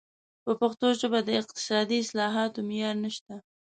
[0.43, 3.33] په پښتو ژبه د اقتصادي اصطلاحاتو معیار نشته.